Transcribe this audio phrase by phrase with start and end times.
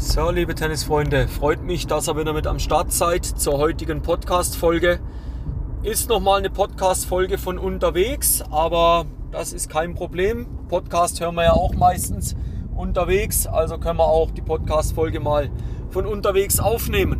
[0.00, 5.00] So, liebe Tennisfreunde, freut mich, dass ihr wieder mit am Start seid zur heutigen Podcast-Folge.
[5.82, 10.46] Ist nochmal eine Podcast-Folge von unterwegs, aber das ist kein Problem.
[10.68, 12.36] Podcast hören wir ja auch meistens
[12.76, 15.50] unterwegs, also können wir auch die Podcast-Folge mal
[15.90, 17.18] von unterwegs aufnehmen.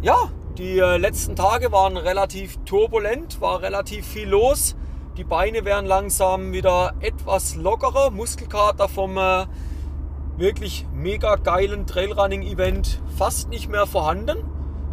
[0.00, 4.74] Ja, die äh, letzten Tage waren relativ turbulent, war relativ viel los.
[5.18, 8.08] Die Beine werden langsam wieder etwas lockerer.
[8.10, 9.44] Muskelkater vom äh,
[10.40, 14.38] wirklich mega geilen Trailrunning-Event fast nicht mehr vorhanden.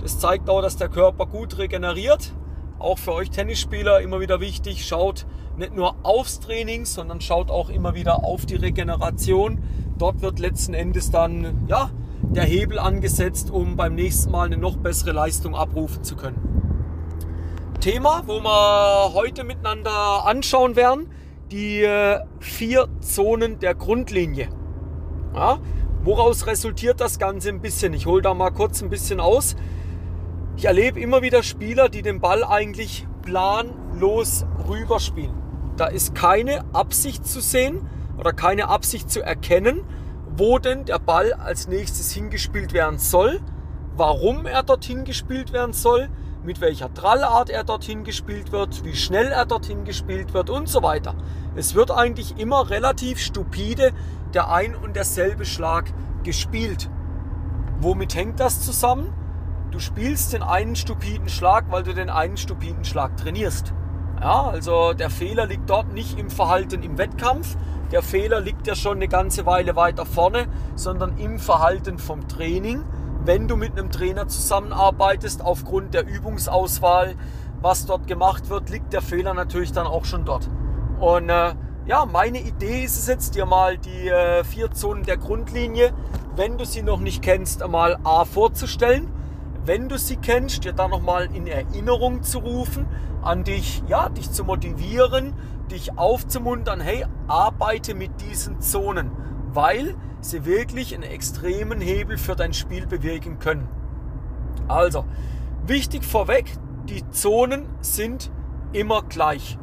[0.00, 2.32] Das zeigt auch, dass der Körper gut regeneriert.
[2.78, 5.26] Auch für euch Tennisspieler immer wieder wichtig, schaut
[5.56, 9.62] nicht nur aufs Training, sondern schaut auch immer wieder auf die Regeneration.
[9.98, 11.90] Dort wird letzten Endes dann ja,
[12.22, 16.40] der Hebel angesetzt, um beim nächsten Mal eine noch bessere Leistung abrufen zu können.
[17.80, 21.10] Thema, wo wir heute miteinander anschauen werden,
[21.50, 24.48] die äh, vier Zonen der Grundlinie.
[25.34, 25.58] Ja,
[26.04, 27.92] woraus resultiert das Ganze ein bisschen?
[27.92, 29.56] Ich hole da mal kurz ein bisschen aus.
[30.56, 35.34] Ich erlebe immer wieder Spieler, die den Ball eigentlich planlos rüberspielen.
[35.76, 39.80] Da ist keine Absicht zu sehen oder keine Absicht zu erkennen,
[40.36, 43.40] wo denn der Ball als nächstes hingespielt werden soll,
[43.96, 46.08] warum er dorthin gespielt werden soll,
[46.44, 50.82] mit welcher Trallart er dorthin gespielt wird, wie schnell er dorthin gespielt wird und so
[50.82, 51.14] weiter.
[51.56, 53.92] Es wird eigentlich immer relativ stupide
[54.34, 55.92] der ein und derselbe Schlag
[56.24, 56.90] gespielt.
[57.80, 59.12] Womit hängt das zusammen?
[59.70, 63.72] Du spielst den einen stupiden Schlag, weil du den einen stupiden Schlag trainierst.
[64.20, 67.56] Ja, also der Fehler liegt dort nicht im Verhalten im Wettkampf,
[67.90, 72.84] der Fehler liegt ja schon eine ganze Weile weiter vorne, sondern im Verhalten vom Training
[73.24, 77.14] wenn du mit einem Trainer zusammenarbeitest, aufgrund der Übungsauswahl,
[77.60, 80.50] was dort gemacht wird, liegt der Fehler natürlich dann auch schon dort.
[81.00, 81.54] Und äh,
[81.86, 85.92] ja, meine Idee ist es jetzt, dir mal die äh, vier Zonen der Grundlinie,
[86.36, 89.10] wenn du sie noch nicht kennst, einmal A vorzustellen.
[89.64, 92.86] Wenn du sie kennst, dir dann nochmal in Erinnerung zu rufen,
[93.22, 95.32] an dich, ja, dich zu motivieren,
[95.70, 99.10] dich aufzumuntern, hey, arbeite mit diesen Zonen,
[99.54, 103.68] weil sie wirklich einen extremen Hebel für dein Spiel bewirken können.
[104.68, 105.04] Also,
[105.66, 106.52] wichtig vorweg,
[106.88, 108.30] die Zonen sind
[108.72, 109.58] immer gleich.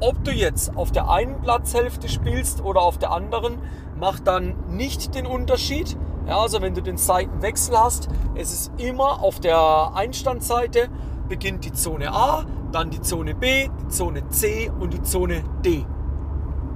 [0.00, 3.58] Ob du jetzt auf der einen Platzhälfte spielst oder auf der anderen,
[3.98, 5.96] macht dann nicht den Unterschied.
[6.26, 10.88] Ja, also wenn du den Seitenwechsel hast, es ist immer auf der Einstandseite
[11.28, 15.84] beginnt die Zone A, dann die Zone B, die Zone C und die Zone D.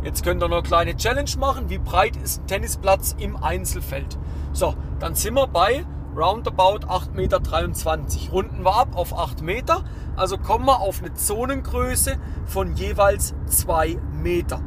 [0.02, 1.70] Jetzt könnt ihr noch eine kleine Challenge machen.
[1.70, 4.18] Wie breit ist ein Tennisplatz im Einzelfeld?
[4.52, 5.84] So, dann sind wir bei
[6.16, 8.32] roundabout 8,23 Meter.
[8.32, 9.84] Runden wir ab auf 8 Meter.
[10.16, 14.60] Also kommen wir auf eine Zonengröße von jeweils 2 Meter.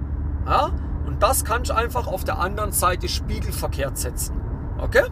[0.46, 0.72] Ja?
[1.06, 4.40] Und das kannst du einfach auf der anderen Seite spiegelverkehrt setzen.
[4.79, 5.03] Okay?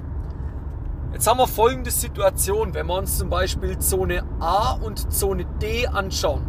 [1.11, 5.85] Jetzt haben wir folgende Situation, wenn wir uns zum Beispiel Zone A und Zone D
[5.85, 6.44] anschauen.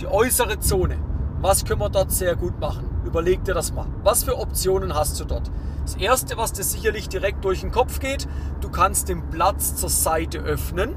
[0.00, 1.11] Die äußere Zone.
[1.42, 2.88] Was können wir dort sehr gut machen?
[3.04, 3.88] Überleg dir das mal.
[4.04, 5.50] Was für Optionen hast du dort?
[5.82, 8.28] Das erste, was dir sicherlich direkt durch den Kopf geht,
[8.60, 10.94] du kannst den Platz zur Seite öffnen,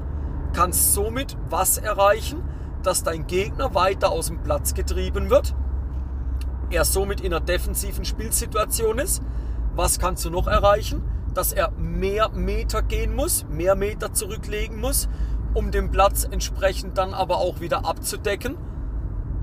[0.52, 2.44] kannst somit was erreichen,
[2.84, 5.56] dass dein Gegner weiter aus dem Platz getrieben wird,
[6.70, 9.24] er somit in einer defensiven Spielsituation ist.
[9.74, 11.02] Was kannst du noch erreichen?
[11.34, 15.08] Dass er mehr Meter gehen muss, mehr Meter zurücklegen muss,
[15.54, 18.56] um den Platz entsprechend dann aber auch wieder abzudecken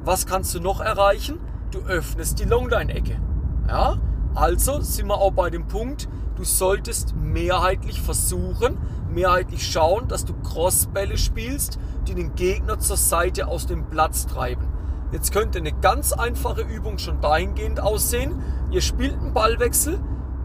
[0.04, 1.40] was kannst du noch erreichen?
[1.72, 3.20] Du öffnest die Longline-Ecke.
[3.68, 3.98] Ja?
[4.36, 8.78] Also sind wir auch bei dem Punkt, du solltest mehrheitlich versuchen,
[9.10, 14.68] mehrheitlich schauen, dass du Crossbälle spielst, die den Gegner zur Seite aus dem Platz treiben.
[15.12, 18.42] Jetzt könnte eine ganz einfache Übung schon dahingehend aussehen.
[18.72, 20.00] Ihr spielt einen Ballwechsel,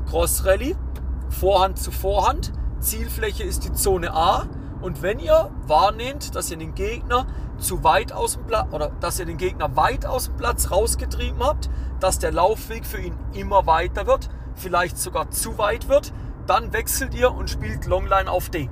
[0.07, 0.77] Cross Rally,
[1.31, 4.47] Vorhand zu Vorhand, Zielfläche ist die Zone A
[4.81, 7.27] und wenn ihr wahrnehmt, dass ihr den Gegner
[7.59, 11.43] zu weit aus dem Platz oder dass ihr den Gegner weit aus dem Platz rausgetrieben
[11.43, 11.69] habt,
[12.01, 16.13] dass der Laufweg für ihn immer weiter wird, vielleicht sogar zu weit wird,
[16.47, 18.71] dann wechselt ihr und spielt Longline auf D.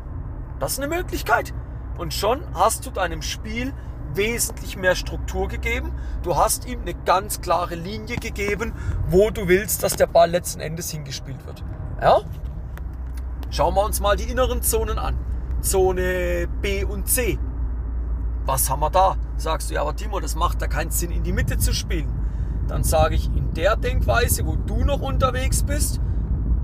[0.58, 1.52] Das ist eine Möglichkeit.
[1.98, 3.72] Und schon hast du deinem Spiel
[4.14, 5.92] wesentlich mehr Struktur gegeben.
[6.22, 8.72] Du hast ihm eine ganz klare Linie gegeben,
[9.08, 11.62] wo du willst, dass der Ball letzten Endes hingespielt wird.
[12.00, 12.20] Ja?
[13.50, 15.16] Schauen wir uns mal die inneren Zonen an.
[15.60, 17.38] Zone B und C.
[18.46, 19.16] Was haben wir da?
[19.36, 22.08] Sagst du, ja, aber Timo, das macht da keinen Sinn, in die Mitte zu spielen.
[22.68, 26.00] Dann sage ich, in der Denkweise, wo du noch unterwegs bist,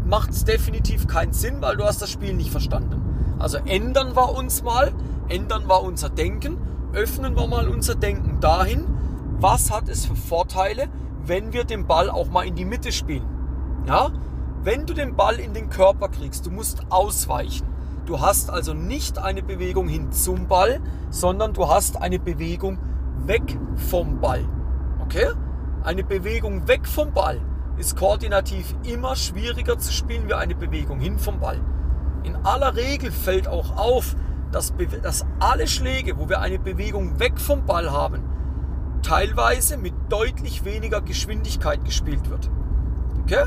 [0.04, 3.36] macht es definitiv keinen Sinn, weil du hast das Spiel nicht verstanden.
[3.38, 4.92] Also ändern wir uns mal,
[5.28, 6.56] ändern wir unser Denken,
[6.92, 8.86] öffnen wir mal unser Denken dahin,
[9.40, 10.88] was hat es für Vorteile,
[11.24, 13.26] wenn wir den Ball auch mal in die Mitte spielen.
[13.86, 14.10] Ja,
[14.62, 17.66] Wenn du den Ball in den Körper kriegst, du musst ausweichen.
[18.04, 22.78] Du hast also nicht eine Bewegung hin zum Ball, sondern du hast eine Bewegung
[23.26, 24.44] weg vom Ball.
[25.04, 25.28] Okay?
[25.84, 27.40] Eine Bewegung weg vom Ball
[27.78, 31.60] ist koordinativ immer schwieriger zu spielen wie eine Bewegung hin vom Ball.
[32.24, 34.16] In aller Regel fällt auch auf,
[34.50, 38.22] dass, dass alle Schläge, wo wir eine Bewegung weg vom Ball haben,
[39.02, 42.50] teilweise mit deutlich weniger Geschwindigkeit gespielt wird.
[43.22, 43.44] Okay?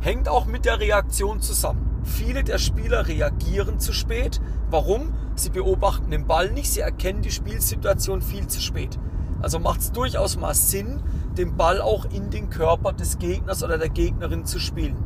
[0.00, 1.85] Hängt auch mit der Reaktion zusammen.
[2.06, 4.40] Viele der Spieler reagieren zu spät.
[4.70, 5.12] Warum?
[5.34, 8.98] Sie beobachten den Ball nicht, sie erkennen die Spielsituation viel zu spät.
[9.42, 11.02] Also macht es durchaus mal Sinn,
[11.36, 14.96] den Ball auch in den Körper des Gegners oder der Gegnerin zu spielen.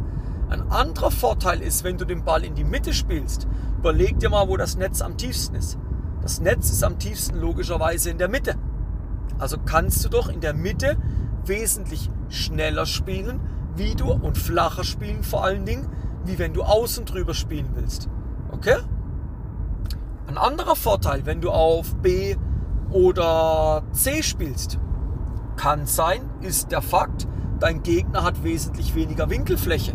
[0.51, 3.49] Ein anderer Vorteil ist, wenn du den Ball in die Mitte spielst,
[3.79, 5.79] überleg dir mal, wo das Netz am tiefsten ist.
[6.21, 8.57] Das Netz ist am tiefsten logischerweise in der Mitte.
[9.39, 10.99] Also kannst du doch in der Mitte
[11.47, 13.41] wesentlich schneller spielen,
[13.75, 15.89] wie du und flacher spielen vor allen Dingen,
[16.25, 18.09] wie wenn du außen drüber spielen willst.
[18.53, 18.77] Okay?
[20.27, 22.37] Ein anderer Vorteil, wenn du auf B
[22.91, 24.79] oder C spielst,
[25.57, 27.27] kann sein, ist der Fakt,
[27.59, 29.93] dein Gegner hat wesentlich weniger Winkelfläche.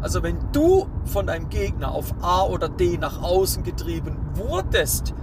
[0.00, 5.14] Also wenn du von deinem Gegner auf A oder D nach außen getrieben wurdest,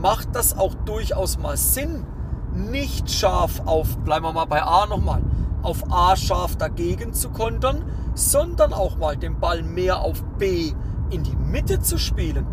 [0.00, 2.04] macht das auch durchaus mal Sinn,
[2.52, 5.22] nicht scharf auf, bleiben wir mal bei A nochmal,
[5.62, 7.84] auf A scharf dagegen zu kontern,
[8.16, 10.72] sondern auch mal den Ball mehr auf B
[11.10, 12.46] in die Mitte zu spielen,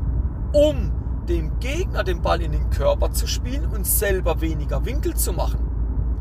[0.51, 0.92] um
[1.27, 5.60] dem Gegner den Ball in den Körper zu spielen und selber weniger Winkel zu machen.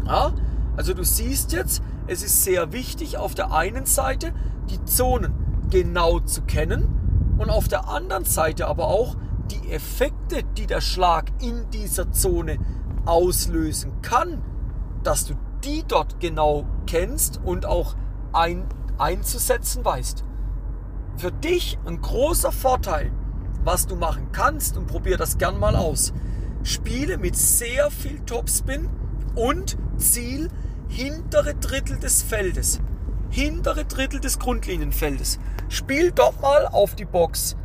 [0.07, 0.33] Ja?
[0.77, 4.33] Also du siehst jetzt, es ist sehr wichtig auf der einen Seite
[4.71, 5.35] die Zonen
[5.71, 9.17] genau zu kennen und auf der anderen Seite aber auch
[9.51, 12.59] die Effekte, die der Schlag in dieser Zone
[13.05, 14.43] auslösen kann,
[15.03, 15.35] dass du
[15.65, 17.97] die dort genau kennst und auch
[18.33, 18.65] ein,
[19.03, 20.25] einzusetzen weißt.
[21.17, 23.13] Für dich ein großer Vorteil,
[23.65, 26.13] was du machen kannst und probier das gern mal aus.
[26.63, 28.89] Spiele mit sehr viel Topspin
[29.35, 30.49] und Ziel
[30.89, 32.81] hintere Drittel des Feldes.
[33.31, 35.39] Hintere Drittel des Grundlinienfeldes.
[35.69, 37.57] Spiel dort mal auf die Box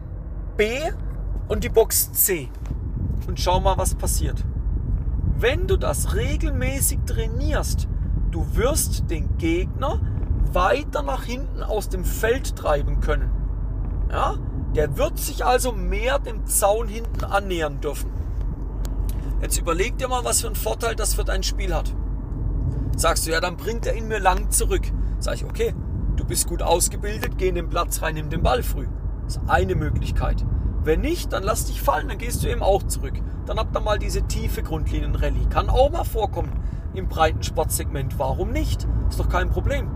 [0.55, 0.79] B
[1.47, 2.49] und die Box C
[3.27, 4.43] und schau mal, was passiert.
[5.37, 7.87] Wenn du das regelmäßig trainierst,
[8.31, 9.99] du wirst den Gegner
[10.53, 13.31] weiter nach hinten aus dem Feld treiben können.
[14.09, 14.35] Ja?
[14.75, 18.11] Der wird sich also mehr dem Zaun hinten annähern dürfen.
[19.41, 21.93] Jetzt überleg dir mal, was für einen Vorteil das für dein Spiel hat.
[22.95, 24.81] Sagst du, ja, dann bringt er ihn mir lang zurück.
[25.19, 25.75] Sag ich, okay,
[26.15, 28.87] du bist gut ausgebildet, geh in den Platz rein, nimm den Ball früh.
[29.25, 30.43] Das ist eine Möglichkeit.
[30.83, 33.13] Wenn nicht, dann lass dich fallen, dann gehst du eben auch zurück.
[33.45, 35.47] Dann habt ihr mal diese tiefe Grundlinienrallye.
[35.49, 36.51] Kann auch mal vorkommen
[36.93, 38.17] im breiten Sportsegment.
[38.17, 38.87] Warum nicht?
[39.09, 39.89] Ist doch kein Problem.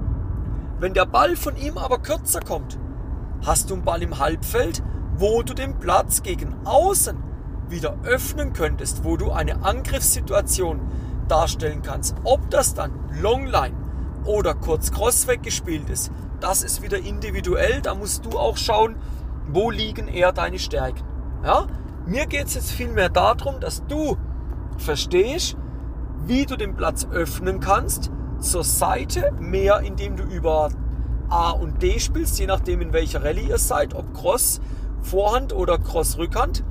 [0.81, 2.79] Wenn der Ball von ihm aber kürzer kommt,
[3.45, 4.81] hast du einen Ball im Halbfeld,
[5.15, 7.15] wo du den Platz gegen außen
[7.69, 10.81] wieder öffnen könntest, wo du eine Angriffssituation
[11.27, 12.15] darstellen kannst.
[12.23, 13.75] Ob das dann Longline
[14.25, 17.81] oder kurz Cross weggespielt ist, das ist wieder individuell.
[17.83, 18.95] Da musst du auch schauen,
[19.49, 21.03] wo liegen eher deine Stärken?
[21.43, 21.67] Ja?
[22.07, 24.17] Mir geht es jetzt vielmehr darum, dass du
[24.79, 25.55] verstehst,
[26.25, 28.11] wie du den Platz öffnen kannst,
[28.41, 30.69] zur Seite mehr, indem du über
[31.29, 34.59] A und D spielst, je nachdem in welcher Rallye ihr seid, ob Cross
[35.01, 36.63] Vorhand oder Cross Rückhand.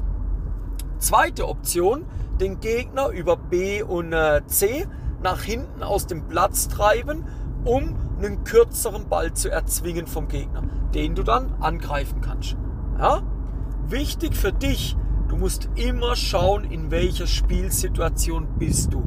[0.99, 2.05] Zweite Option,
[2.41, 4.87] den Gegner über B und äh, C
[5.23, 7.25] nach hinten aus dem Platz treiben,
[7.65, 10.63] um einen kürzeren Ball zu erzwingen vom Gegner,
[10.95, 12.57] den du dann angreifen kannst.
[12.99, 13.23] Ja?
[13.89, 14.97] Wichtig für dich,
[15.29, 19.03] du musst immer schauen, in welcher Spielsituation bist du.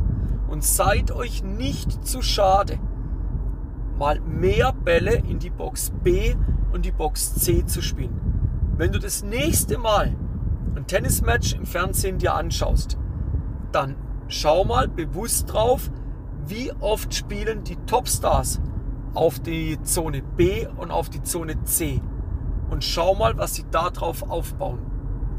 [0.64, 2.80] Seid euch nicht zu schade,
[4.00, 6.36] mal mehr Bälle in die Box B
[6.72, 8.72] und die Box C zu spielen.
[8.78, 10.16] Wenn du das nächste Mal
[10.74, 12.98] ein Tennismatch im Fernsehen dir anschaust,
[13.74, 13.98] dann
[14.30, 15.92] schau mal bewusst drauf,
[16.48, 18.62] wie oft spielen die Topstars
[19.16, 22.02] auf die Zone B und auf die Zone C
[22.70, 24.80] und schau mal, was sie darauf aufbauen.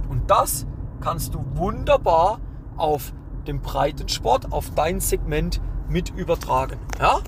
[0.06, 0.66] Und das
[1.00, 2.40] kannst du wunderbar
[2.76, 3.14] auf
[3.44, 6.78] den Breitensport, auf dein Segment mit übertragen.
[6.98, 7.20] Ja?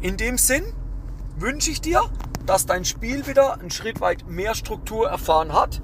[0.00, 0.64] In dem Sinn
[1.36, 2.02] wünsche ich dir,
[2.46, 5.80] dass dein Spiel wieder einen Schritt weit mehr Struktur erfahren hat,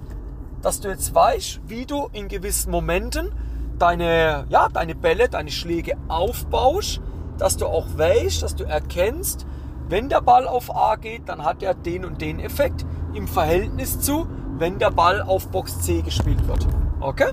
[0.63, 3.31] dass du jetzt weißt, wie du in gewissen Momenten
[3.79, 7.01] deine, ja, deine Bälle, deine Schläge aufbaust,
[7.39, 9.47] dass du auch weißt, dass du erkennst,
[9.89, 12.85] wenn der Ball auf A geht, dann hat er den und den Effekt
[13.15, 14.27] im Verhältnis zu,
[14.59, 16.67] wenn der Ball auf Box C gespielt wird.
[17.01, 17.33] Okay?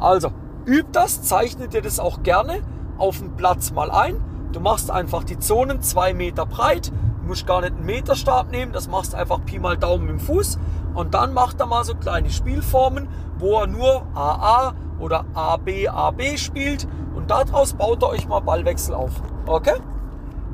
[0.00, 0.32] Also,
[0.66, 2.60] üb das, zeichne dir das auch gerne
[2.98, 4.22] auf dem Platz mal ein.
[4.52, 6.92] Du machst einfach die Zonen zwei Meter breit
[7.24, 10.58] Du musst gar nicht einen Meterstab nehmen, das machst einfach Pi mal Daumen dem Fuß.
[10.92, 16.36] Und dann macht er mal so kleine Spielformen, wo er nur AA oder AB, AB
[16.36, 16.86] spielt.
[17.14, 19.22] Und daraus baut er euch mal Ballwechsel auf.
[19.46, 19.80] Okay?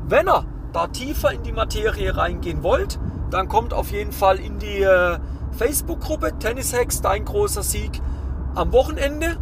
[0.07, 3.00] Wenn ihr da tiefer in die Materie reingehen wollt,
[3.31, 5.19] dann kommt auf jeden Fall in die äh,
[5.50, 8.00] Facebook-Gruppe Tennis Hacks, dein großer Sieg
[8.55, 9.38] am Wochenende.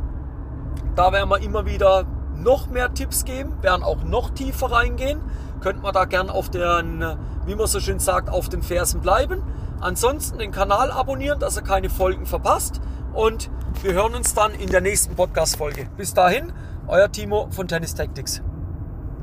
[0.99, 5.21] Da werden wir immer wieder noch mehr Tipps geben, werden auch noch tiefer reingehen.
[5.61, 7.05] Könnt man da gern auf den,
[7.47, 9.41] wie man so schön sagt, auf den Fersen bleiben.
[9.79, 12.81] Ansonsten den Kanal abonnieren, dass ihr keine Folgen verpasst.
[13.13, 13.49] Und
[13.81, 15.89] wir hören uns dann in der nächsten Podcast-Folge.
[15.97, 16.53] Bis dahin,
[16.89, 18.43] euer Timo von Tennis Tactics.